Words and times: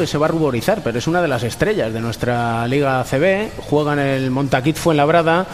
que 0.00 0.06
se 0.06 0.18
va 0.18 0.26
a 0.26 0.30
ruborizar, 0.30 0.82
pero 0.82 0.98
es 0.98 1.06
una 1.06 1.20
de 1.20 1.28
las 1.28 1.42
estrellas 1.42 1.92
de 1.92 2.00
nuestra 2.00 2.66
Liga 2.66 3.04
CB. 3.04 3.50
Juega 3.68 3.92
en 3.92 3.98
el 3.98 4.30
Montaquit 4.30 4.76
Fuenlabrada. 4.76 5.46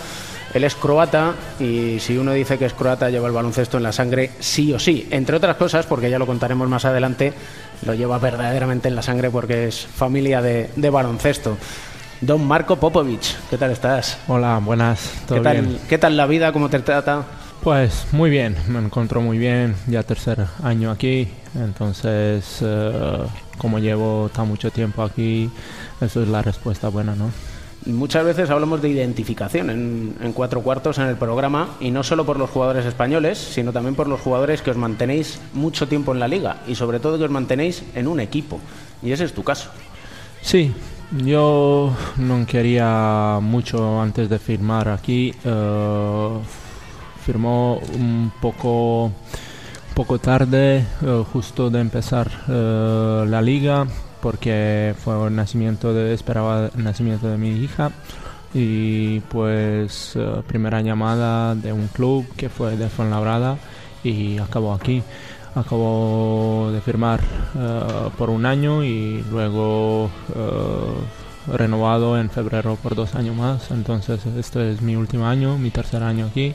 Él 0.54 0.62
es 0.62 0.76
croata 0.76 1.34
y 1.58 1.98
si 1.98 2.16
uno 2.16 2.32
dice 2.32 2.56
que 2.56 2.64
es 2.64 2.72
croata 2.72 3.10
lleva 3.10 3.26
el 3.26 3.34
baloncesto 3.34 3.76
en 3.76 3.82
la 3.82 3.92
sangre 3.92 4.30
sí 4.38 4.72
o 4.72 4.78
sí. 4.78 5.08
Entre 5.10 5.36
otras 5.36 5.56
cosas, 5.56 5.84
porque 5.84 6.08
ya 6.08 6.18
lo 6.18 6.26
contaremos 6.26 6.68
más 6.68 6.84
adelante, 6.84 7.32
lo 7.84 7.94
lleva 7.94 8.18
verdaderamente 8.18 8.88
en 8.88 8.94
la 8.94 9.02
sangre 9.02 9.30
porque 9.30 9.66
es 9.66 9.84
familia 9.84 10.40
de, 10.40 10.70
de 10.76 10.90
baloncesto. 10.90 11.58
Don 12.20 12.46
Marco 12.46 12.76
Popovich, 12.76 13.36
¿qué 13.50 13.58
tal 13.58 13.72
estás? 13.72 14.18
Hola, 14.28 14.60
buenas. 14.64 15.10
¿todo 15.26 15.38
¿Qué 15.38 15.44
tal, 15.44 15.60
bien? 15.60 15.78
¿Qué 15.88 15.98
tal 15.98 16.16
la 16.16 16.26
vida? 16.26 16.52
¿Cómo 16.52 16.70
te 16.70 16.78
trata? 16.78 17.24
Pues 17.66 18.06
muy 18.12 18.30
bien, 18.30 18.54
me 18.68 18.78
encuentro 18.78 19.20
muy 19.20 19.38
bien, 19.38 19.74
ya 19.88 20.04
tercer 20.04 20.46
año 20.62 20.88
aquí, 20.88 21.26
entonces 21.56 22.58
eh, 22.60 22.92
como 23.58 23.80
llevo 23.80 24.30
tan 24.32 24.46
mucho 24.46 24.70
tiempo 24.70 25.02
aquí, 25.02 25.50
eso 26.00 26.22
es 26.22 26.28
la 26.28 26.42
respuesta 26.42 26.90
buena, 26.90 27.16
¿no? 27.16 27.32
Muchas 27.86 28.24
veces 28.24 28.50
hablamos 28.50 28.80
de 28.82 28.90
identificación 28.90 29.70
en, 29.70 30.14
en 30.22 30.32
cuatro 30.32 30.60
cuartos 30.60 30.98
en 30.98 31.08
el 31.08 31.16
programa 31.16 31.70
y 31.80 31.90
no 31.90 32.04
solo 32.04 32.24
por 32.24 32.38
los 32.38 32.50
jugadores 32.50 32.86
españoles, 32.86 33.36
sino 33.36 33.72
también 33.72 33.96
por 33.96 34.06
los 34.06 34.20
jugadores 34.20 34.62
que 34.62 34.70
os 34.70 34.76
mantenéis 34.76 35.40
mucho 35.52 35.88
tiempo 35.88 36.12
en 36.12 36.20
la 36.20 36.28
liga 36.28 36.58
y 36.68 36.76
sobre 36.76 37.00
todo 37.00 37.18
que 37.18 37.24
os 37.24 37.32
mantenéis 37.32 37.82
en 37.96 38.06
un 38.06 38.20
equipo. 38.20 38.60
Y 39.02 39.10
ese 39.10 39.24
es 39.24 39.32
tu 39.32 39.42
caso. 39.42 39.70
Sí, 40.40 40.72
yo 41.10 41.92
no 42.16 42.46
quería 42.46 43.40
mucho 43.42 44.00
antes 44.00 44.28
de 44.28 44.38
firmar 44.38 44.88
aquí, 44.88 45.34
eh, 45.44 46.28
firmó 47.26 47.80
un 47.94 48.30
poco, 48.40 49.10
poco 49.94 50.20
tarde, 50.20 50.86
eh, 51.02 51.24
justo 51.32 51.70
de 51.70 51.80
empezar 51.80 52.30
eh, 52.48 53.24
la 53.28 53.42
liga, 53.42 53.84
porque 54.22 54.94
fue 54.96 55.26
el 55.26 55.34
nacimiento 55.34 55.92
de, 55.92 56.14
esperaba 56.14 56.70
el 56.72 56.84
nacimiento 56.84 57.26
de 57.28 57.36
mi 57.36 57.48
hija 57.48 57.90
y 58.54 59.18
pues 59.20 60.14
eh, 60.14 60.42
primera 60.46 60.80
llamada 60.82 61.56
de 61.56 61.72
un 61.72 61.88
club 61.88 62.24
que 62.36 62.48
fue 62.48 62.76
de 62.76 62.88
Fuenlabrada 62.88 63.58
y 64.04 64.38
acabó 64.38 64.72
aquí. 64.72 65.02
Acabó 65.56 66.70
de 66.70 66.82
firmar 66.82 67.20
por 68.18 68.28
un 68.28 68.44
año 68.44 68.84
y 68.84 69.24
luego 69.30 70.10
renovado 71.50 72.18
en 72.20 72.28
febrero 72.28 72.76
por 72.76 72.94
dos 72.94 73.14
años 73.14 73.34
más. 73.34 73.70
Entonces 73.70 74.20
este 74.26 74.72
es 74.72 74.82
mi 74.82 74.96
último 74.96 75.26
año, 75.26 75.56
mi 75.56 75.70
tercer 75.70 76.02
año 76.02 76.26
aquí 76.26 76.54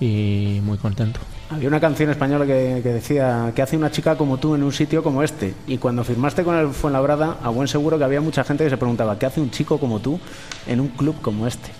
y 0.00 0.60
muy 0.62 0.78
contento. 0.78 1.20
Había 1.50 1.68
una 1.68 1.80
canción 1.80 2.10
española 2.10 2.44
que, 2.44 2.80
que 2.82 2.88
decía 2.90 3.52
que 3.54 3.62
hace 3.62 3.76
una 3.76 3.90
chica 3.90 4.16
como 4.16 4.36
tú 4.36 4.54
en 4.54 4.62
un 4.62 4.72
sitio 4.72 5.02
como 5.02 5.22
este. 5.22 5.54
Y 5.66 5.78
cuando 5.78 6.04
firmaste 6.04 6.44
con 6.44 6.54
el 6.56 6.68
Fuenlabrada, 6.68 7.38
a 7.42 7.48
buen 7.48 7.68
seguro 7.68 7.96
que 7.98 8.04
había 8.04 8.20
mucha 8.20 8.44
gente 8.44 8.64
que 8.64 8.70
se 8.70 8.76
preguntaba, 8.76 9.18
¿qué 9.18 9.26
hace 9.26 9.40
un 9.40 9.50
chico 9.50 9.78
como 9.78 9.98
tú 10.00 10.20
en 10.66 10.80
un 10.80 10.88
club 10.88 11.16
como 11.22 11.46
este? 11.46 11.70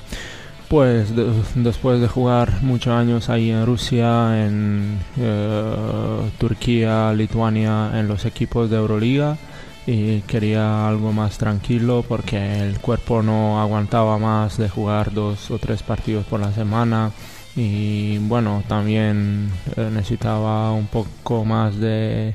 Pues 0.68 1.14
de- 1.14 1.30
después 1.54 2.00
de 2.00 2.08
jugar 2.08 2.62
muchos 2.62 2.92
años 2.94 3.28
ahí 3.28 3.50
en 3.50 3.64
Rusia, 3.66 4.44
en 4.46 4.98
eh, 5.18 6.30
Turquía, 6.38 7.12
Lituania, 7.12 7.90
en 7.94 8.08
los 8.08 8.24
equipos 8.24 8.68
de 8.70 8.76
Euroliga, 8.76 9.36
y 9.86 10.20
quería 10.22 10.86
algo 10.86 11.12
más 11.12 11.38
tranquilo 11.38 12.04
porque 12.06 12.60
el 12.60 12.78
cuerpo 12.80 13.22
no 13.22 13.60
aguantaba 13.60 14.18
más 14.18 14.58
de 14.58 14.68
jugar 14.68 15.12
dos 15.14 15.50
o 15.50 15.58
tres 15.58 15.82
partidos 15.82 16.26
por 16.26 16.40
la 16.40 16.52
semana 16.52 17.10
y 17.56 18.18
bueno, 18.18 18.62
también 18.68 19.50
eh, 19.76 19.90
necesitaba 19.92 20.72
un 20.72 20.86
poco 20.86 21.44
más 21.44 21.76
de 21.78 22.34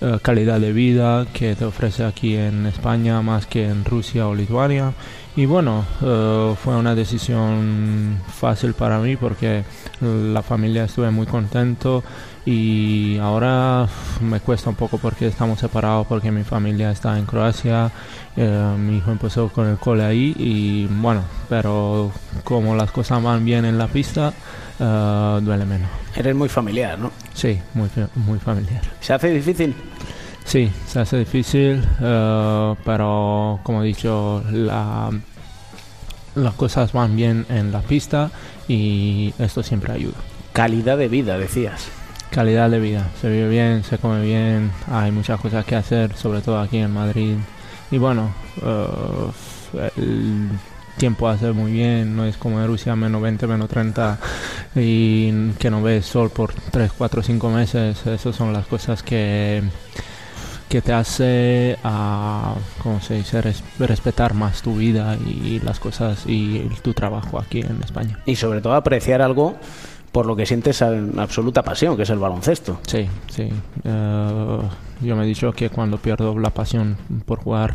eh, 0.00 0.18
calidad 0.20 0.60
de 0.60 0.72
vida 0.72 1.26
que 1.32 1.54
te 1.54 1.64
ofrece 1.64 2.04
aquí 2.04 2.36
en 2.36 2.66
España 2.66 3.22
más 3.22 3.46
que 3.46 3.66
en 3.66 3.84
Rusia 3.84 4.28
o 4.28 4.34
Lituania. 4.34 4.92
Y 5.36 5.46
bueno, 5.46 5.84
eh, 6.02 6.54
fue 6.62 6.76
una 6.76 6.94
decisión 6.94 8.20
fácil 8.26 8.74
para 8.74 8.98
mí 8.98 9.16
porque 9.16 9.64
la 10.00 10.42
familia 10.42 10.84
estuve 10.84 11.10
muy 11.10 11.26
contento 11.26 12.02
y 12.46 13.18
ahora 13.18 13.88
me 14.20 14.40
cuesta 14.40 14.70
un 14.70 14.76
poco 14.76 14.98
porque 14.98 15.26
estamos 15.26 15.58
separados 15.58 16.06
porque 16.06 16.30
mi 16.30 16.44
familia 16.44 16.90
está 16.90 17.18
en 17.18 17.26
Croacia, 17.26 17.90
eh, 18.36 18.74
mi 18.78 18.98
hijo 18.98 19.10
empezó 19.10 19.48
con 19.48 19.66
el 19.66 19.78
cole 19.78 20.04
ahí 20.04 20.34
y 20.38 20.86
bueno, 20.86 21.22
pero 21.48 22.12
como 22.44 22.76
las 22.76 22.92
cosas 22.92 23.22
van 23.22 23.44
bien 23.44 23.64
en 23.64 23.78
la 23.78 23.88
pista, 23.88 24.32
eh, 24.80 25.38
duele 25.42 25.64
menos. 25.64 25.88
Eres 26.14 26.34
muy 26.34 26.48
familiar, 26.48 26.98
¿no? 26.98 27.10
Sí, 27.34 27.60
muy, 27.74 27.88
muy 28.14 28.38
familiar. 28.38 28.82
¿Se 29.00 29.12
hace 29.12 29.30
difícil? 29.30 29.74
Sí, 30.44 30.70
se 30.86 31.00
hace 31.00 31.18
difícil, 31.18 31.82
eh, 32.00 32.74
pero 32.84 33.60
como 33.62 33.82
he 33.82 33.86
dicho, 33.86 34.42
la- 34.52 35.10
las 36.36 36.54
cosas 36.54 36.92
van 36.92 37.16
bien 37.16 37.46
en 37.48 37.72
la 37.72 37.80
pista 37.80 38.30
y 38.68 39.32
esto 39.38 39.62
siempre 39.62 39.92
ayuda. 39.92 40.16
Calidad 40.52 40.98
de 40.98 41.08
vida, 41.08 41.38
decías. 41.38 41.88
Calidad 42.30 42.68
de 42.70 42.78
vida, 42.80 43.08
se 43.20 43.30
vive 43.30 43.48
bien, 43.48 43.84
se 43.84 43.98
come 43.98 44.22
bien, 44.22 44.70
hay 44.90 45.10
muchas 45.12 45.40
cosas 45.40 45.64
que 45.64 45.76
hacer, 45.76 46.14
sobre 46.16 46.40
todo 46.42 46.60
aquí 46.60 46.78
en 46.78 46.92
Madrid. 46.92 47.36
Y 47.90 47.98
bueno, 47.98 48.30
eh, 48.62 48.86
el 49.96 50.48
tiempo 50.98 51.28
hace 51.28 51.52
muy 51.52 51.72
bien, 51.72 52.14
no 52.16 52.24
es 52.24 52.36
como 52.36 52.60
en 52.60 52.66
Rusia, 52.66 52.94
menos 52.96 53.22
20, 53.22 53.46
menos 53.46 53.68
30 53.68 54.18
y 54.76 55.50
que 55.58 55.70
no 55.70 55.82
ves 55.82 56.06
sol 56.06 56.30
por 56.30 56.52
3, 56.52 56.92
4, 56.96 57.22
5 57.22 57.50
meses. 57.50 58.06
Esas 58.06 58.36
son 58.36 58.52
las 58.52 58.66
cosas 58.66 59.02
que, 59.02 59.62
que 60.68 60.82
te 60.82 60.92
hace, 60.92 61.78
a, 61.82 62.54
¿cómo 62.82 63.00
se 63.00 63.14
dice?, 63.14 63.40
Res- 63.42 63.64
respetar 63.78 64.34
más 64.34 64.62
tu 64.62 64.76
vida 64.76 65.16
y 65.16 65.60
las 65.60 65.80
cosas 65.80 66.24
y 66.26 66.58
tu 66.82 66.92
trabajo 66.94 67.38
aquí 67.38 67.60
en 67.60 67.80
España. 67.82 68.18
Y 68.26 68.36
sobre 68.36 68.60
todo 68.60 68.74
apreciar 68.74 69.22
algo 69.22 69.56
por 70.12 70.24
lo 70.26 70.34
que 70.36 70.46
sientes 70.46 70.80
absoluta 70.82 71.62
pasión, 71.62 71.96
que 71.96 72.04
es 72.04 72.10
el 72.10 72.18
baloncesto. 72.18 72.80
Sí, 72.86 73.06
sí. 73.28 73.48
Eh, 73.84 74.58
yo 75.00 75.16
me 75.16 75.24
he 75.24 75.26
dicho 75.26 75.52
que 75.52 75.70
cuando 75.70 75.98
pierdo 75.98 76.38
la 76.38 76.50
pasión 76.50 76.96
por 77.24 77.40
jugar 77.40 77.74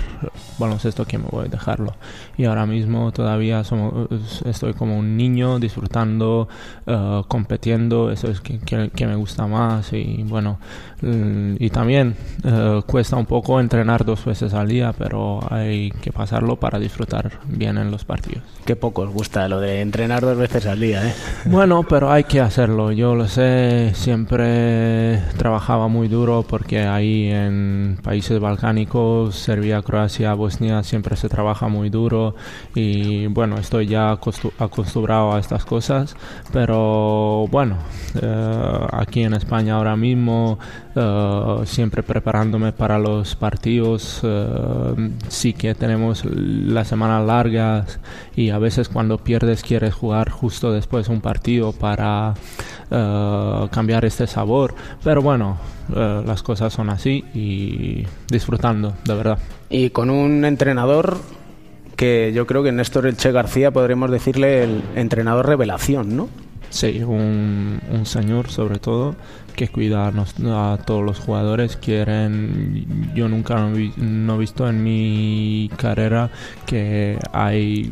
baloncesto 0.58 1.06
que 1.06 1.18
me 1.18 1.26
voy 1.30 1.46
a 1.46 1.50
dejarlo. 1.50 1.94
Y 2.38 2.46
ahora 2.46 2.66
mismo 2.66 3.12
todavía 3.12 3.64
somos, 3.64 4.08
estoy 4.46 4.74
como 4.74 4.98
un 4.98 5.18
niño 5.18 5.60
disfrutando, 5.60 6.48
eh, 6.86 7.22
compitiendo, 7.28 8.12
eso 8.12 8.30
es 8.30 8.42
que, 8.42 8.60
que- 8.60 8.90
que 8.90 9.08
me 9.08 9.16
gusta 9.16 9.46
más. 9.48 9.94
Y 9.94 10.24
bueno, 10.24 10.60
mm, 11.02 11.56
y 11.60 11.70
también 11.70 12.16
eh, 12.44 12.82
cuesta 12.86 13.16
un 13.18 13.26
poco 13.26 13.60
entrenar 13.60 14.04
dos 14.06 14.26
veces 14.26 14.54
al 14.54 14.68
día, 14.68 14.94
pero 14.98 15.40
hay 15.52 15.92
que 16.02 16.12
pasarlo 16.12 16.56
para 16.58 16.80
disfrutar 16.80 17.40
bien 17.48 17.78
en 17.78 17.92
los 17.92 18.06
partidos. 18.06 18.44
Qué 18.66 18.76
poco 18.76 19.02
os 19.04 19.10
gusta 19.12 19.48
lo 19.48 19.60
de 19.60 19.82
entrenar 19.82 20.22
dos 20.22 20.38
veces 20.38 20.66
al 20.66 20.80
día, 20.80 21.08
¿eh? 21.08 21.14
Bueno, 21.46 21.84
pero 21.84 22.12
hay 22.12 22.24
que 22.24 22.40
hacerlo. 22.42 22.92
Yo 22.92 23.16
lo 23.16 23.28
sé, 23.28 23.92
siempre 23.94 25.20
trabajaba 25.38 25.88
muy 25.88 26.08
duro 26.08 26.46
porque 26.48 26.82
ahí 26.82 27.11
en 27.30 27.98
países 28.04 28.40
balcánicos, 28.40 29.36
Serbia, 29.36 29.82
Croacia, 29.82 30.34
Bosnia, 30.34 30.84
siempre 30.84 31.16
se 31.16 31.30
trabaja 31.30 31.68
muy 31.68 31.90
duro 31.90 32.36
y 32.76 33.28
bueno, 33.28 33.58
estoy 33.58 33.88
ya 33.88 34.12
acostu- 34.14 34.52
acostumbrado 34.60 35.34
a 35.34 35.40
estas 35.40 35.66
cosas, 35.66 36.16
pero 36.54 37.48
bueno, 37.50 37.78
eh, 38.22 38.88
aquí 38.92 39.24
en 39.24 39.34
España 39.34 39.76
ahora 39.76 39.96
mismo, 39.96 40.60
eh, 40.96 41.56
siempre 41.66 42.04
preparándome 42.04 42.72
para 42.72 43.00
los 43.00 43.36
partidos, 43.36 44.20
eh, 44.24 45.12
sí 45.28 45.54
que 45.54 45.74
tenemos 45.76 46.24
las 46.26 46.88
semanas 46.88 47.26
largas 47.26 48.00
y 48.36 48.50
a 48.50 48.58
veces 48.60 48.90
cuando 48.90 49.18
pierdes 49.18 49.64
quieres 49.64 49.94
jugar 49.94 50.30
justo 50.30 50.72
después 50.72 51.08
de 51.08 51.14
un 51.14 51.22
partido 51.22 51.72
para 51.72 52.34
eh, 52.92 53.68
cambiar 53.72 54.06
este 54.06 54.28
sabor, 54.28 54.76
pero 55.04 55.22
bueno, 55.22 55.58
eh, 55.96 56.22
las 56.26 56.44
cosas 56.44 56.74
son 56.74 56.90
así 56.90 57.01
y 57.10 58.06
disfrutando, 58.30 58.94
de 59.06 59.14
verdad. 59.16 59.40
Y 59.70 59.90
con 59.90 60.10
un 60.10 60.46
entrenador 60.46 61.18
que 61.96 62.32
yo 62.34 62.48
creo 62.48 62.64
que 62.64 62.72
Néstor 62.72 63.06
Elche 63.08 63.32
García 63.32 63.72
podríamos 63.72 64.10
decirle 64.12 64.64
el 64.64 64.82
entrenador 64.96 65.48
revelación, 65.48 66.16
¿no? 66.18 66.30
Sí, 66.70 67.04
un, 67.04 67.82
un 67.92 68.06
señor 68.06 68.50
sobre 68.50 68.80
todo 68.80 69.16
que 69.56 69.68
cuida 69.68 70.08
a, 70.08 70.12
nos- 70.12 70.36
a 70.46 70.78
todos 70.86 71.04
los 71.04 71.20
jugadores. 71.20 71.76
Quieren, 71.76 73.12
yo 73.14 73.28
nunca 73.28 73.58
no 73.98 74.36
he 74.36 74.38
visto 74.38 74.68
en 74.70 74.82
mi 74.84 75.70
carrera 75.78 76.30
que 76.66 77.20
hay 77.34 77.92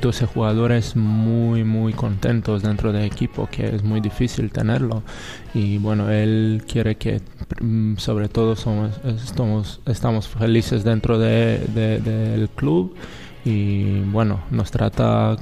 12 0.00 0.26
jugadores 0.26 0.96
muy 0.96 1.62
muy 1.64 1.92
contentos 1.92 2.62
dentro 2.62 2.92
del 2.92 3.04
equipo 3.04 3.48
que 3.50 3.74
es 3.74 3.82
muy 3.82 4.00
difícil 4.00 4.50
tenerlo. 4.50 5.02
Y 5.54 5.78
bueno 5.78 6.10
él 6.10 6.64
quiere 6.70 6.96
que 6.96 7.20
mm, 7.60 7.96
sobre 7.96 8.28
todo 8.28 8.56
somos 8.56 8.98
estamos, 9.04 9.80
estamos 9.86 10.28
felices 10.28 10.84
dentro 10.84 11.18
de- 11.18 11.58
de- 11.74 12.00
del 12.00 12.48
club. 12.48 12.94
Y 13.44 14.00
bueno 14.00 14.40
nos 14.50 14.70
trata 14.70 15.36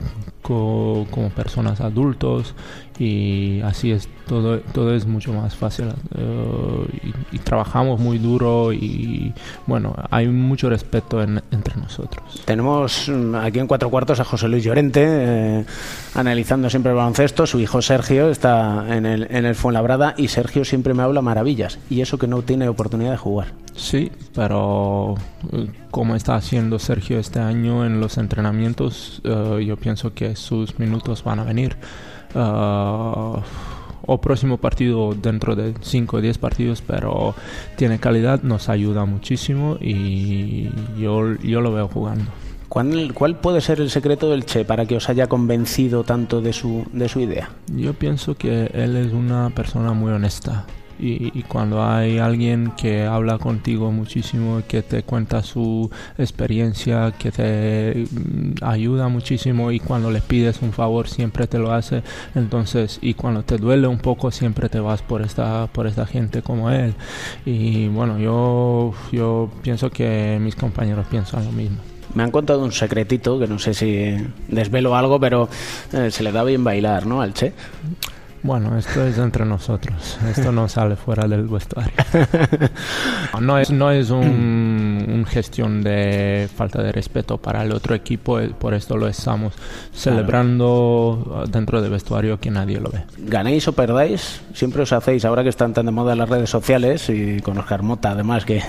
como 0.47 1.31
personas 1.35 1.81
adultos 1.81 2.55
y 2.99 3.61
así 3.63 3.93
es 3.93 4.09
todo 4.27 4.61
todo 4.61 4.95
es 4.95 5.07
mucho 5.07 5.33
más 5.33 5.55
fácil 5.55 5.89
eh, 6.17 7.13
y, 7.33 7.39
trabajamos 7.39 8.01
muy 8.01 8.19
duro 8.19 8.73
y 8.73 9.33
bueno 9.67 9.95
hay 10.11 10.27
mucho 10.27 10.69
respeto 10.69 11.23
entre 11.23 11.77
nosotros. 11.77 12.43
Tenemos 12.45 13.09
mm, 13.09 13.35
aquí 13.37 13.59
en 13.59 13.67
cuatro 13.67 13.91
cuartos 13.91 14.19
a 14.19 14.25
José 14.25 14.49
Luis 14.49 14.65
Llorente 14.65 15.05
eh, 15.07 15.65
analizando 16.15 16.69
siempre 16.71 16.91
el 16.91 16.97
baloncesto. 16.97 17.47
Su 17.47 17.61
hijo 17.61 17.83
Sergio 17.83 18.31
está 18.31 18.97
en 18.97 19.07
el, 19.07 19.29
en 19.31 19.45
el 19.45 19.55
Fuenlabrada 19.55 20.15
y 20.17 20.29
Sergio 20.29 20.65
siempre 20.65 20.95
me 20.95 21.03
habla 21.03 21.23
maravillas. 21.23 21.79
Y 21.89 22.01
eso 22.01 22.19
que 22.19 22.27
no 22.27 22.43
tiene 22.43 22.69
oportunidad 22.69 23.13
de 23.13 23.17
jugar. 23.17 23.49
Sí 23.77 24.11
pero 24.37 25.15
eh, 25.53 25.69
como 25.91 26.15
está 26.15 26.37
haciendo 26.37 26.79
Sergio 26.79 27.19
este 27.19 27.41
año 27.41 27.87
en 27.87 28.01
los 28.01 28.19
entrenamientos 28.19 29.23
yo 29.25 29.77
pienso 29.77 30.13
que 30.15 30.36
sus 30.37 30.79
minutos 30.79 31.25
van 31.25 31.41
a 31.41 31.45
venir 31.45 31.77
uh, 32.35 33.41
o 34.07 34.21
próximo 34.21 34.57
partido 34.59 35.15
dentro 35.15 35.57
de 35.57 35.75
5 35.81 36.17
o 36.17 36.21
10 36.21 36.39
partidos, 36.39 36.81
pero 36.81 37.35
tiene 37.77 37.99
calidad, 37.99 38.43
nos 38.43 38.69
ayuda 38.69 39.05
muchísimo 39.05 39.77
y 39.81 40.71
yo, 40.99 41.35
yo 41.43 41.61
lo 41.61 41.73
veo 41.73 41.89
jugando. 41.89 42.31
¿Cuál, 42.69 43.15
¿Cuál, 43.15 43.39
puede 43.39 43.61
ser 43.61 43.81
el 43.81 43.91
secreto 43.91 44.31
del 44.31 44.45
Che 44.45 44.65
para 44.65 44.87
que 44.87 44.97
os 44.97 45.09
haya 45.09 45.29
convencido 45.29 46.05
tanto 46.05 46.41
de 46.41 46.53
su, 46.53 46.85
de 46.93 47.09
su 47.09 47.21
idea? 47.21 47.51
Yo 47.73 47.95
pienso 47.95 48.35
que 48.35 48.71
él 48.75 48.97
es 48.97 49.13
una 49.13 49.51
persona 49.51 49.93
muy 49.93 50.13
honesta 50.13 50.67
y, 50.99 51.43
cuando 51.43 51.85
hay 51.85 52.19
alguien 52.19 52.73
que 52.77 53.05
habla 53.05 53.39
contigo 53.39 53.93
muchísimo, 53.93 54.63
que 54.67 54.83
te 54.83 55.03
cuenta 55.03 55.43
su 55.43 55.91
experiencia, 56.19 57.13
que 57.19 57.31
te 57.31 58.07
mm, 58.11 58.65
ayuda 58.65 59.09
muchísimo 59.09 59.71
y 59.73 59.81
cuando 59.81 60.11
le 60.11 60.21
pides 60.21 60.63
un 60.63 60.73
favor 60.73 61.09
siempre 61.09 61.47
te 61.47 61.59
lo 61.59 61.73
hace, 61.73 62.03
entonces 62.35 62.99
y 63.03 63.15
cuando 63.15 63.43
te 63.43 63.59
duele 63.59 63.87
un 63.87 63.99
poco 63.99 64.31
siempre 64.31 64.69
te 64.69 64.81
vas 64.81 65.03
por 65.03 65.23
esta 65.23 65.67
por 65.73 65.87
esta 65.87 66.07
gente 66.07 66.43
como 66.43 66.71
él 66.71 66.95
y 67.45 67.89
bueno 67.89 68.19
yo 68.19 68.93
yo 69.13 69.51
pienso 69.63 69.91
que 69.91 70.39
mis 70.41 70.57
compañeros 70.57 71.07
piensan 71.09 71.45
lo 71.45 71.53
mismo. 71.53 71.79
Me 72.15 72.23
han 72.23 72.31
contado 72.31 72.65
un 72.65 72.73
secretito 72.73 73.39
que 73.39 73.47
no 73.47 73.59
sé 73.59 73.75
si 73.75 74.17
desvelo 74.49 74.97
algo, 74.97 75.21
pero 75.21 75.49
eh, 75.93 76.11
se 76.11 76.23
le 76.23 76.33
da 76.33 76.45
bien 76.45 76.65
bailar, 76.65 77.05
¿no? 77.05 77.21
Al 77.21 77.35
Che. 77.35 77.53
Bueno, 78.43 78.77
esto 78.79 79.05
es 79.07 79.19
entre 79.19 79.45
nosotros. 79.45 80.19
Esto 80.29 80.53
no 80.53 80.69
sale 80.69 80.97
fuera 80.97 81.27
del 81.27 81.47
vestuario. 81.49 81.93
No 83.41 83.59
es, 83.59 83.71
no 83.71 83.91
es 83.91 84.11
un, 84.11 85.27
gestión 85.29 85.83
de 85.83 86.49
falta 86.55 86.83
de 86.83 86.91
respeto 86.91 87.37
para 87.37 87.63
el 87.63 87.73
otro 87.73 87.95
equipo, 87.95 88.41
eh, 88.41 88.51
por 88.59 88.73
esto 88.73 88.97
lo 88.97 89.09
estamos 89.09 89.53
celebrando 89.93 91.45
dentro 91.51 91.83
del 91.83 91.91
vestuario 91.91 92.41
que 92.41 92.51
nadie 92.51 92.81
lo 92.81 92.91
ve. 92.91 93.03
Ganéis 93.19 93.69
o 93.69 93.73
perdáis, 93.73 94.41
siempre 94.55 94.83
os 94.83 94.93
hacéis, 94.93 95.25
ahora 95.25 95.43
que 95.43 95.51
están 95.51 95.75
tan 95.75 95.87
de 95.87 95.93
moda 95.93 96.15
las 96.15 96.29
redes 96.29 96.49
sociales 96.49 97.11
y 97.11 97.41
con 97.41 97.59
Oscar 97.59 97.83
Mota 97.83 98.13
además, 98.13 98.45
que, 98.45 98.63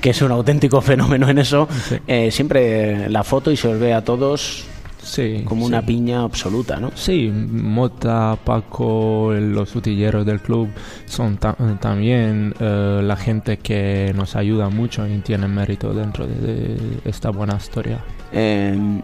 que 0.00 0.10
es 0.10 0.22
un 0.22 0.30
auténtico 0.30 0.80
fenómeno 0.80 1.28
en 1.28 1.38
eso, 1.38 1.68
eh, 2.06 2.30
siempre 2.30 3.08
la 3.08 3.24
foto 3.24 3.50
y 3.50 3.56
se 3.56 3.68
os 3.68 3.78
ve 3.80 3.92
a 3.92 4.04
todos 4.04 4.66
Sí, 5.02 5.42
como 5.44 5.66
una 5.66 5.82
piña 5.82 6.22
absoluta, 6.22 6.78
¿no? 6.78 6.92
Sí, 6.94 7.30
Mota, 7.30 8.38
Paco, 8.44 9.32
los 9.32 9.74
utilleros 9.74 10.24
del 10.24 10.40
club 10.40 10.68
son 11.06 11.38
también 11.38 12.54
eh, 12.60 13.00
la 13.02 13.16
gente 13.16 13.58
que 13.58 14.12
nos 14.14 14.36
ayuda 14.36 14.68
mucho 14.68 15.06
y 15.06 15.18
tiene 15.18 15.48
mérito 15.48 15.92
dentro 15.92 16.26
de, 16.26 17.00
esta 17.04 17.30
buena 17.30 17.56
historia. 17.56 17.98
Em, 18.32 19.02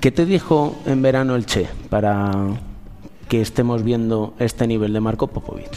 ¿Qué 0.00 0.10
te 0.10 0.24
dijo 0.24 0.76
en 0.86 1.02
verano 1.02 1.36
el 1.36 1.46
Che 1.46 1.68
para 1.88 2.30
que 3.28 3.40
estemos 3.40 3.82
viendo 3.84 4.34
este 4.38 4.66
nivel 4.66 4.92
de 4.92 5.00
Marco 5.00 5.26
Popovic? 5.26 5.70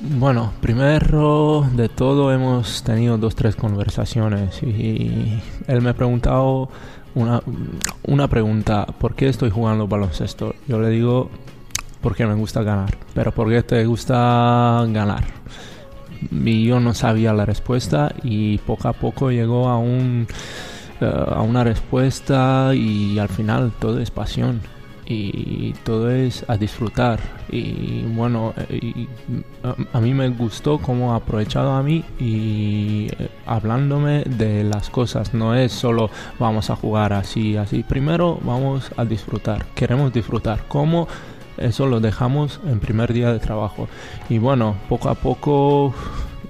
Bueno, 0.00 0.52
primero 0.60 1.66
de 1.74 1.88
todo 1.88 2.30
hemos 2.30 2.82
tenido 2.82 3.16
dos, 3.16 3.34
tres 3.34 3.56
conversaciones 3.56 4.62
y 4.62 5.40
él 5.66 5.80
me 5.80 5.90
ha 5.90 5.94
preguntado 5.94 6.68
una, 7.16 7.42
una 8.04 8.28
pregunta, 8.28 8.86
¿por 8.86 9.14
qué 9.14 9.28
estoy 9.28 9.50
jugando 9.50 9.88
baloncesto? 9.88 10.54
Yo 10.68 10.78
le 10.78 10.90
digo, 10.90 11.30
porque 12.00 12.26
me 12.26 12.34
gusta 12.34 12.62
ganar, 12.62 12.96
pero 13.14 13.32
¿por 13.32 13.48
qué 13.48 13.62
te 13.62 13.84
gusta 13.86 14.84
ganar? 14.88 15.24
Y 16.30 16.66
yo 16.66 16.78
no 16.78 16.94
sabía 16.94 17.32
la 17.32 17.44
respuesta 17.44 18.14
y 18.22 18.58
poco 18.58 18.88
a 18.88 18.92
poco 18.92 19.30
llegó 19.30 19.68
a, 19.68 19.78
un, 19.78 20.26
eh, 21.00 21.24
a 21.28 21.40
una 21.40 21.64
respuesta 21.64 22.72
y 22.74 23.18
al 23.18 23.28
final 23.28 23.72
todo 23.78 23.98
es 23.98 24.10
pasión 24.10 24.60
y 25.06 25.72
todo 25.84 26.10
es 26.10 26.44
a 26.48 26.56
disfrutar. 26.56 27.20
Y 27.48 28.02
bueno 28.02 28.52
eh, 28.68 29.06
a, 29.92 30.00
mí 30.00 30.12
me 30.14 30.28
gustó 30.30 30.78
cómo 30.78 31.12
ha 31.12 31.16
aprovechado 31.16 31.72
a 31.72 31.82
mí 31.82 32.04
y 32.18 33.08
eh, 33.18 33.28
hablándome 33.46 34.24
de 34.24 34.64
las 34.64 34.90
cosas. 34.90 35.32
No 35.32 35.54
es 35.54 35.72
solo 35.72 36.10
vamos 36.38 36.70
a 36.70 36.76
jugar 36.76 37.12
así 37.12 37.56
así. 37.56 37.82
Primero 37.82 38.38
vamos 38.42 38.90
a 38.96 39.04
disfrutar. 39.04 39.66
Queremos 39.74 40.12
disfrutar. 40.12 40.64
Cómo 40.68 41.06
eso 41.56 41.86
lo 41.86 42.00
dejamos 42.00 42.60
en 42.66 42.80
primer 42.80 43.12
día 43.12 43.32
de 43.32 43.38
trabajo. 43.38 43.88
Y 44.28 44.38
bueno 44.38 44.76
poco 44.88 45.08
a 45.08 45.14
poco 45.14 45.94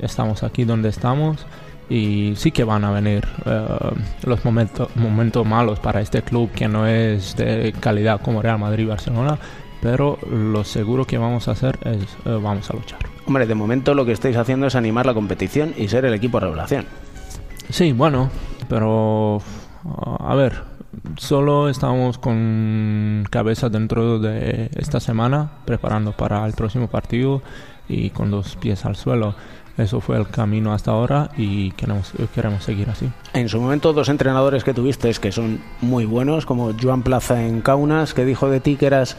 estamos 0.01 0.43
aquí 0.43 0.65
donde 0.65 0.89
estamos 0.89 1.47
y 1.89 2.35
sí 2.37 2.51
que 2.51 2.65
van 2.65 2.85
a 2.85 2.91
venir 2.91 3.27
eh, 3.45 3.67
los 4.25 4.45
momentos, 4.45 4.95
momentos 4.97 5.47
malos 5.47 5.79
para 5.79 6.01
este 6.01 6.23
club 6.23 6.51
que 6.51 6.69
no 6.69 6.87
es 6.87 7.37
de 7.37 7.75
calidad 7.79 8.21
como 8.21 8.43
Real 8.43 8.59
Madrid 8.59 8.85
y 8.85 8.87
Barcelona, 8.89 9.39
pero 9.81 10.19
lo 10.31 10.65
seguro 10.65 11.05
que 11.05 11.19
vamos 11.19 11.49
a 11.49 11.53
hacer 11.53 11.79
es 11.85 12.03
eh, 12.25 12.39
vamos 12.43 12.69
a 12.71 12.75
luchar. 12.75 12.99
Hombre, 13.27 13.47
de 13.47 13.55
momento 13.55 13.95
lo 13.95 14.05
que 14.05 14.13
estáis 14.13 14.37
haciendo 14.37 14.67
es 14.67 14.75
animar 14.75 15.07
la 15.07 15.15
competición 15.15 15.75
y 15.77 15.89
ser 15.89 16.05
el 16.05 16.15
equipo 16.15 16.39
de 16.39 16.47
revelación. 16.47 16.87
Sí, 17.71 17.93
bueno, 17.93 18.31
pero 18.69 19.41
a 20.21 20.35
ver, 20.35 20.63
solo 21.17 21.69
estamos 21.69 22.19
con 22.19 23.27
cabeza 23.31 23.69
dentro 23.69 24.19
de 24.19 24.71
esta 24.77 25.01
semana 25.01 25.51
preparando 25.65 26.13
para 26.13 26.47
el 26.47 26.53
próximo 26.53 26.89
partido 26.89 27.43
y 27.89 28.11
con 28.11 28.31
dos 28.31 28.57
pies 28.57 28.85
al 28.85 28.97
suelo. 28.97 29.35
Eso 29.77 30.01
fue 30.01 30.17
el 30.17 30.29
camino 30.29 30.73
hasta 30.73 30.91
ahora 30.91 31.31
y 31.37 31.71
queremos, 31.73 32.13
queremos 32.35 32.65
seguir 32.65 32.89
así. 32.89 33.11
En 33.35 33.49
su 33.49 33.61
momento, 33.61 33.93
dos 33.93 34.09
entrenadores 34.09 34.65
que 34.65 34.73
tuviste 34.73 35.13
que 35.15 35.33
son 35.33 35.61
muy 35.83 36.07
buenos, 36.07 36.47
como 36.47 36.73
Joan 36.81 37.03
Plaza 37.03 37.43
en 37.45 37.61
Kaunas, 37.61 38.15
que 38.15 38.25
dijo 38.25 38.49
de 38.49 38.61
ti 38.61 38.77
que 38.77 38.87
eras 38.87 39.17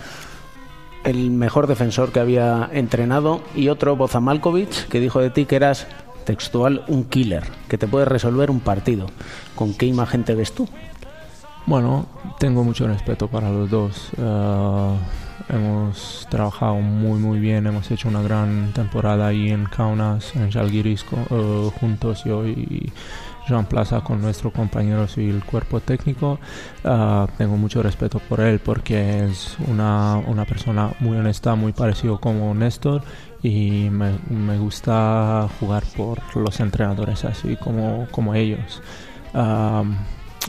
el 1.04 1.30
mejor 1.30 1.68
defensor 1.68 2.12
que 2.12 2.20
había 2.20 2.70
entrenado, 2.74 3.42
y 3.56 3.70
otro, 3.70 3.96
Boza 3.96 4.20
Malkovich, 4.20 4.88
que 4.88 5.00
dijo 5.00 5.22
de 5.22 5.30
ti 5.30 5.46
que 5.46 5.56
eras 5.56 5.88
textual 6.26 6.84
un 6.88 7.06
killer, 7.06 7.44
que 7.70 7.78
te 7.78 7.88
puede 7.88 8.06
resolver 8.06 8.52
un 8.52 8.60
partido. 8.60 9.08
¿Con 9.56 9.74
qué 9.74 9.86
imagen 9.86 10.24
te 10.24 10.36
ves 10.36 10.54
tú? 10.54 10.68
Bueno, 11.66 12.08
tengo 12.40 12.64
mucho 12.64 12.88
respeto 12.88 13.28
para 13.28 13.50
los 13.50 13.70
dos. 13.70 14.10
Eh, 14.18 14.96
hemos 15.50 16.28
trabajado 16.30 16.76
muy 16.76 17.20
muy 17.20 17.40
bien, 17.40 17.68
hemos 17.68 17.90
hecho 17.92 18.10
una 18.10 18.22
gran 18.22 18.72
temporada 18.74 19.28
ahí 19.28 19.50
en 19.50 19.66
Kaunas, 19.66 20.36
en 20.36 20.52
Jalgiris 20.52 21.06
uh, 21.12 21.70
juntos 21.80 22.24
yo 22.24 22.46
y 22.46 22.92
Jean 23.48 23.66
Plaza 23.66 24.02
con 24.02 24.22
nuestro 24.22 24.52
compañero 24.52 25.08
y 25.16 25.30
el 25.30 25.44
cuerpo 25.44 25.80
técnico. 25.80 26.40
Uh, 26.84 27.28
tengo 27.38 27.58
mucho 27.58 27.82
respeto 27.82 28.20
por 28.20 28.42
él 28.42 28.60
porque 28.60 29.26
es 29.26 29.58
una, 29.68 30.18
una 30.28 30.46
persona 30.46 30.92
muy 31.00 31.18
honesta, 31.18 31.56
muy 31.56 31.72
parecido 31.72 32.20
como 32.20 32.54
Néstor 32.54 33.02
y 33.42 33.90
me, 33.90 34.18
me, 34.30 34.58
gusta 34.58 35.48
jugar 35.60 35.84
por 35.96 36.20
los 36.36 36.60
entrenadores 36.60 37.24
así 37.26 37.56
como, 37.56 38.08
como 38.12 38.36
ellos. 38.36 38.82
Um, 39.34 39.96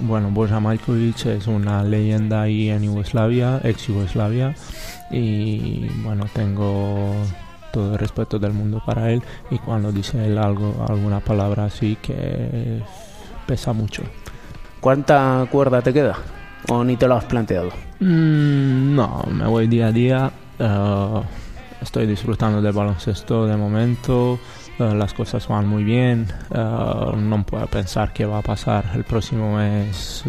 bueno, 0.02 0.30
Boja 0.30 0.60
Majkovic 0.60 1.26
es 1.26 1.46
una 1.46 1.82
leyenda 1.82 2.42
ahí 2.42 2.70
en 2.70 2.82
Yugoslavia, 2.82 3.60
ex 3.64 3.86
Yugoslavia, 3.86 4.54
y 5.10 5.88
bueno, 6.02 6.26
tengo 6.32 7.12
todo 7.72 7.92
el 7.92 7.98
respeto 7.98 8.38
del 8.38 8.52
mundo 8.52 8.82
para 8.84 9.10
él 9.10 9.22
y 9.50 9.58
cuando 9.58 9.92
dice 9.92 10.24
él 10.24 10.38
algo, 10.38 10.86
alguna 10.88 11.20
palabra 11.20 11.66
así 11.66 11.96
que 12.00 12.82
pesa 13.46 13.72
mucho. 13.72 14.02
¿Cuánta 14.80 15.46
cuerda 15.50 15.82
te 15.82 15.92
queda? 15.92 16.16
¿O 16.68 16.84
ni 16.84 16.96
te 16.96 17.08
lo 17.08 17.16
has 17.16 17.24
planteado? 17.24 17.70
Mm, 18.00 18.94
no, 18.94 19.24
me 19.30 19.46
voy 19.46 19.66
día 19.66 19.88
a 19.88 19.92
día. 19.92 20.30
Eh, 20.58 21.22
estoy 21.80 22.06
disfrutando 22.06 22.60
del 22.60 22.72
baloncesto 22.72 23.46
de 23.46 23.56
momento. 23.56 24.38
Eh, 24.78 24.94
las 24.94 25.14
cosas 25.14 25.46
van 25.48 25.66
muy 25.66 25.84
bien. 25.84 26.26
Eh, 26.54 27.12
no 27.16 27.44
puedo 27.44 27.66
pensar 27.66 28.12
qué 28.12 28.24
va 28.24 28.38
a 28.38 28.42
pasar 28.42 28.92
el 28.94 29.04
próximo 29.04 29.56
mes, 29.56 30.24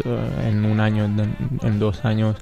en 0.46 0.66
un 0.66 0.80
año, 0.80 1.06
en 1.06 1.80
dos 1.80 2.04
años 2.06 2.36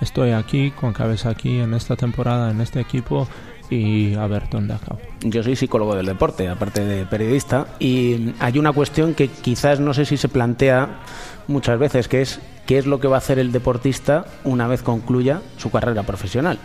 estoy 0.00 0.32
aquí 0.32 0.70
con 0.70 0.92
cabeza 0.92 1.30
aquí 1.30 1.58
en 1.58 1.74
esta 1.74 1.96
temporada, 1.96 2.50
en 2.50 2.60
este 2.60 2.80
equipo 2.80 3.26
y 3.70 4.14
a 4.14 4.26
ver 4.26 4.44
dónde 4.50 4.74
acabo. 4.74 5.00
Yo 5.22 5.42
soy 5.42 5.56
psicólogo 5.56 5.94
del 5.94 6.06
deporte, 6.06 6.48
aparte 6.48 6.84
de 6.84 7.06
periodista, 7.06 7.66
y 7.78 8.34
hay 8.38 8.58
una 8.58 8.72
cuestión 8.72 9.14
que 9.14 9.28
quizás 9.28 9.80
no 9.80 9.94
sé 9.94 10.04
si 10.04 10.16
se 10.16 10.28
plantea 10.28 11.00
muchas 11.48 11.78
veces, 11.78 12.08
que 12.08 12.22
es 12.22 12.40
qué 12.66 12.78
es 12.78 12.86
lo 12.86 13.00
que 13.00 13.08
va 13.08 13.16
a 13.16 13.18
hacer 13.18 13.38
el 13.38 13.52
deportista 13.52 14.26
una 14.44 14.66
vez 14.66 14.82
concluya 14.82 15.40
su 15.56 15.70
carrera 15.70 16.02
profesional. 16.02 16.58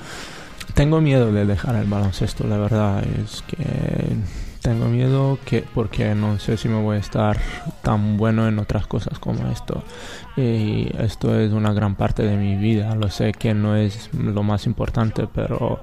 Tengo 0.74 1.02
miedo 1.02 1.32
de 1.32 1.46
dejar 1.46 1.76
el 1.76 1.88
baloncesto, 1.88 2.46
la 2.46 2.58
verdad 2.58 3.04
es 3.04 3.44
que 3.44 3.66
tengo 4.62 4.86
miedo 4.86 5.40
que 5.46 5.64
porque 5.74 6.14
no 6.16 6.38
sé 6.40 6.58
si 6.58 6.68
me 6.68 6.82
voy 6.82 6.98
a 6.98 7.00
estar 7.00 7.38
tan 7.82 8.18
bueno 8.18 8.48
en 8.48 8.60
otras 8.60 8.88
cosas 8.88 9.20
como 9.20 9.48
esto. 9.50 9.84
Y 10.36 10.90
esto 10.98 11.38
es 11.40 11.52
una 11.52 11.74
gran 11.74 11.96
parte 11.96 12.24
de 12.24 12.36
mi 12.38 12.56
vida. 12.56 12.96
Lo 12.96 13.10
sé 13.10 13.32
que 13.32 13.54
no 13.54 13.76
es 13.76 14.10
lo 14.14 14.44
más 14.44 14.66
importante, 14.66 15.28
pero 15.34 15.80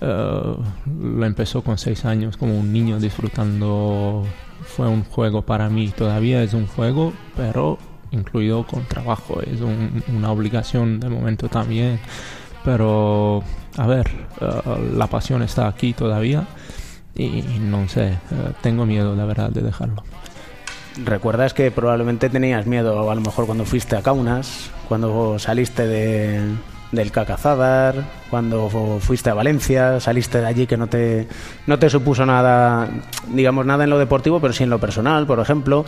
eh, 0.00 0.54
lo 1.00 1.26
empezó 1.26 1.62
con 1.62 1.78
seis 1.78 2.04
años 2.04 2.36
como 2.36 2.58
un 2.58 2.72
niño 2.72 2.98
disfrutando. 2.98 4.24
Fue 4.62 4.88
un 4.88 5.04
juego 5.04 5.42
para 5.42 5.68
mí. 5.68 5.88
Todavía 5.88 6.42
es 6.42 6.54
un 6.54 6.66
juego, 6.66 7.12
pero 7.36 7.78
incluido 8.10 8.66
con 8.66 8.84
trabajo. 8.84 9.40
Es 9.40 9.60
una 10.08 10.30
obligación 10.30 11.00
de 11.00 11.08
momento 11.08 11.48
también. 11.48 11.98
Pero, 12.64 13.42
a 13.76 13.86
ver, 13.86 14.08
eh, 14.40 14.92
la 14.94 15.06
pasión 15.06 15.42
está 15.42 15.68
aquí 15.68 15.94
todavía 15.94 16.46
y 17.18 17.58
no 17.60 17.88
sé, 17.88 18.08
eh, 18.10 18.16
tengo 18.62 18.86
miedo, 18.86 19.14
la 19.14 19.24
verdad, 19.24 19.50
de 19.50 19.60
dejarlo. 19.60 20.02
¿Recuerdas 21.04 21.54
que 21.54 21.70
probablemente 21.70 22.28
tenías 22.28 22.66
miedo 22.66 23.10
a 23.10 23.14
lo 23.14 23.20
mejor 23.20 23.46
cuando 23.46 23.64
fuiste 23.64 23.96
a 23.96 24.02
Kaunas, 24.02 24.70
cuando 24.88 25.38
saliste 25.38 25.86
de, 25.86 26.40
del 26.90 27.12
Cacazadar, 27.12 28.04
cuando 28.30 28.98
fuiste 29.00 29.30
a 29.30 29.34
Valencia, 29.34 30.00
saliste 30.00 30.40
de 30.40 30.46
allí 30.46 30.66
que 30.66 30.76
no 30.76 30.88
te, 30.88 31.28
no 31.66 31.78
te 31.78 31.88
supuso 31.88 32.26
nada, 32.26 32.88
digamos, 33.28 33.64
nada 33.64 33.84
en 33.84 33.90
lo 33.90 33.98
deportivo, 33.98 34.40
pero 34.40 34.52
sí 34.52 34.64
en 34.64 34.70
lo 34.70 34.80
personal, 34.80 35.26
por 35.26 35.38
ejemplo? 35.38 35.84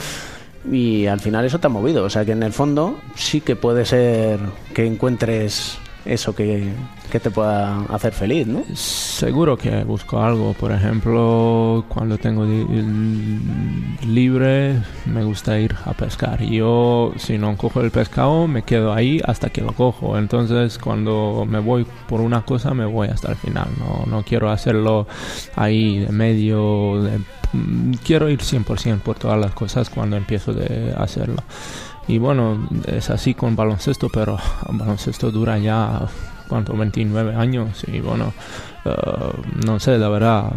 Y 0.71 1.07
al 1.07 1.21
final 1.21 1.45
eso 1.45 1.59
te 1.59 1.67
ha 1.67 1.71
movido, 1.71 2.05
o 2.05 2.11
sea 2.11 2.25
que 2.25 2.33
en 2.33 2.43
el 2.43 2.53
fondo 2.53 3.01
sí 3.17 3.41
que 3.41 3.57
puede 3.57 3.87
ser 3.87 4.39
que 4.75 4.87
encuentres 4.87 5.79
eso 6.05 6.35
que, 6.35 6.73
te 7.11 7.31
pueda 7.31 7.81
hacer 7.91 8.13
feliz, 8.13 8.47
¿no? 8.47 8.65
Seguro 8.75 9.57
que 9.57 9.85
busco 9.85 10.21
algo. 10.23 10.53
Por 10.55 10.73
ejemplo, 10.73 11.85
cuando 11.89 12.19
tengo 12.19 12.47
libre, 14.07 14.81
me 15.07 15.25
gusta 15.25 15.59
ir 15.59 15.75
a 15.85 15.93
pescar. 15.93 16.43
Yo, 16.43 17.13
si 17.17 17.37
no 17.37 17.57
cojo 17.57 17.81
el 17.81 17.91
pescado, 17.91 18.47
me 18.47 18.63
quedo 18.63 18.93
ahí 18.93 19.21
hasta 19.25 19.51
que 19.51 19.61
lo 19.61 19.73
cojo. 19.73 20.17
Entonces, 20.17 20.79
cuando 20.79 21.45
me 21.49 21.59
voy 21.59 21.87
por 22.09 22.21
una 22.21 22.43
cosa, 22.43 22.73
me 22.75 22.87
voy 22.87 23.09
hasta 23.09 23.31
el 23.31 23.37
final. 23.37 23.69
No, 23.79 24.05
no 24.07 24.23
quiero 24.23 24.51
hacerlo 24.51 25.07
ahí 25.57 25.99
de 25.99 26.13
medio. 26.13 27.11
Mm, 27.53 27.95
quiero 28.05 28.29
ir 28.29 28.41
100% 28.41 29.01
por 29.01 29.19
todas 29.19 29.39
las 29.39 29.53
cosas 29.53 29.91
cuando 29.91 30.17
empiezo 30.17 30.53
de 30.53 30.95
hacerlo. 30.97 31.43
Y 32.11 32.19
bueno, 32.19 32.59
es 32.89 33.09
así 33.09 33.35
con 33.35 33.55
baloncesto, 33.55 34.09
pero 34.09 34.37
baloncesto 34.69 35.31
dura 35.31 35.59
ya, 35.59 36.09
¿cuánto? 36.49 36.77
29 36.77 37.37
años. 37.37 37.85
Y 37.87 38.01
bueno, 38.01 38.33
eh, 38.85 38.93
no 39.65 39.79
sé, 39.79 39.97
la 39.97 40.09
verdad, 40.09 40.51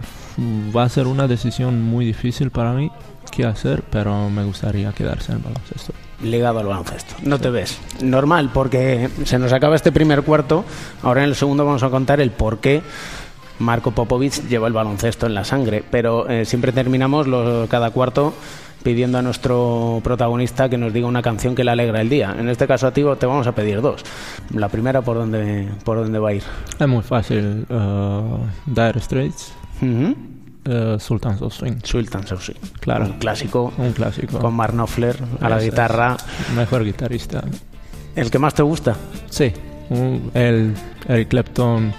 va 0.76 0.84
a 0.84 0.90
ser 0.90 1.06
una 1.06 1.28
decisión 1.28 1.80
muy 1.80 2.06
difícil 2.06 2.50
para 2.50 2.74
mí 2.74 2.92
qué 3.30 3.46
hacer, 3.46 3.84
pero 3.92 4.32
me 4.32 4.44
gustaría 4.44 4.92
quedarse 4.94 5.32
en 5.32 5.44
baloncesto. 5.44 5.94
Ligado 6.24 6.58
al 6.58 6.66
baloncesto. 6.66 7.14
No 7.22 7.38
te 7.38 7.52
ves. 7.52 7.80
Normal, 8.02 8.50
porque 8.52 9.12
se 9.24 9.38
nos 9.38 9.54
acaba 9.54 9.76
este 9.76 9.92
primer 9.92 10.24
cuarto. 10.24 10.66
Ahora 11.04 11.22
en 11.24 11.30
el 11.30 11.36
segundo 11.36 11.66
vamos 11.66 11.84
a 11.84 11.92
contar 11.92 12.20
el 12.20 12.32
por 12.32 12.62
qué 12.62 12.82
Marco 13.60 13.92
Popovic 13.92 14.48
lleva 14.48 14.68
el 14.68 14.74
baloncesto 14.74 15.28
en 15.28 15.36
la 15.36 15.46
sangre. 15.46 15.84
Pero 15.92 16.28
eh, 16.28 16.46
siempre 16.46 16.72
terminamos 16.72 17.28
cada 17.70 17.92
cuarto 17.92 18.34
pidiendo 18.84 19.18
a 19.18 19.22
nuestro 19.22 20.02
protagonista 20.04 20.70
que 20.70 20.78
nos 20.78 20.94
diga 20.94 21.08
una 21.08 21.22
canción 21.22 21.56
que 21.56 21.64
le 21.64 21.72
alegra 21.72 22.02
el 22.02 22.10
día. 22.10 22.36
En 22.38 22.50
este 22.50 22.68
caso 22.68 22.88
a 22.88 22.92
ti 22.92 23.04
te 23.18 23.26
vamos 23.26 23.48
a 23.48 23.54
pedir 23.54 23.82
dos. 23.82 24.04
La 24.54 24.70
primera, 24.70 25.02
¿por 25.02 25.18
dónde, 25.18 25.70
por 25.84 25.98
dónde 25.98 26.20
va 26.20 26.30
a 26.30 26.34
ir? 26.34 26.44
Es 26.80 26.88
muy 26.88 27.02
fácil. 27.02 27.66
Uh, 27.70 28.40
Dire 28.66 29.00
Straits. 29.00 29.54
Uh, 29.82 31.00
Sultans 31.00 31.42
of 31.42 31.54
Swing. 31.54 31.80
Sultans 31.84 32.32
of 32.32 32.44
Swing. 32.44 32.60
Claro. 32.80 33.06
Un 33.06 33.14
clásico. 33.14 33.74
Un 33.78 33.94
clásico. 33.94 34.40
Con 34.40 34.54
Mark 34.54 34.74
Knopfler 34.74 35.18
a 35.42 35.50
la 35.50 35.60
guitarra. 35.60 36.18
Mejor 36.56 36.84
guitarrista. 36.84 37.44
¿El 38.16 38.30
que 38.30 38.40
más 38.40 38.54
te 38.54 38.64
gusta? 38.64 38.96
Sí. 39.30 39.52
el 40.34 40.74
Eric 41.08 41.30
Clapton 41.30 41.94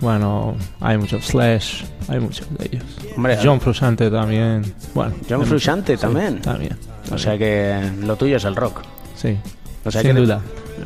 bueno, 0.00 0.54
hay 0.80 0.98
muchos 0.98 1.24
Slash, 1.24 1.84
hay 2.08 2.20
muchos 2.20 2.46
de 2.58 2.66
ellos. 2.66 2.84
Hombre, 3.16 3.38
John 3.42 3.60
Frusciante 3.60 4.10
también. 4.10 4.74
Bueno, 4.94 5.14
John 5.28 5.44
Frusciante 5.46 5.96
también. 5.96 6.40
también. 6.40 6.76
O 7.12 7.18
sea 7.18 7.38
que 7.38 7.92
lo 8.02 8.16
tuyo 8.16 8.36
es 8.36 8.44
el 8.44 8.56
rock. 8.56 8.82
Sí. 9.14 9.36
O 9.84 9.90
sea 9.90 10.02
Sin 10.02 10.16
duda. 10.16 10.40